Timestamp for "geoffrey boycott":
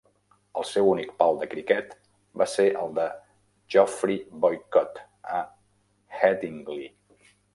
3.75-5.01